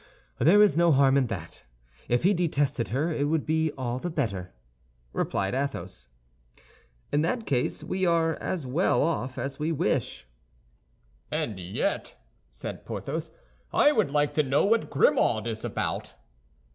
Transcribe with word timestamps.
"There 0.39 0.63
is 0.63 0.75
no 0.75 0.91
harm 0.91 1.15
in 1.15 1.27
that. 1.27 1.63
If 2.09 2.23
he 2.23 2.33
detested 2.33 2.87
her, 2.87 3.11
it 3.13 3.25
would 3.25 3.45
be 3.45 3.71
all 3.77 3.99
the 3.99 4.09
better," 4.09 4.51
replied 5.13 5.53
Athos. 5.53 6.07
"In 7.11 7.21
that 7.21 7.45
case 7.45 7.83
we 7.83 8.03
are 8.03 8.33
as 8.37 8.65
well 8.65 9.03
off 9.03 9.37
as 9.37 9.59
we 9.59 9.71
wish." 9.71 10.27
"And 11.29 11.59
yet," 11.59 12.15
said 12.49 12.83
Porthos, 12.83 13.29
"I 13.71 13.91
would 13.91 14.09
like 14.09 14.33
to 14.33 14.41
know 14.41 14.65
what 14.65 14.89
Grimaud 14.89 15.45
is 15.45 15.63
about." 15.63 16.15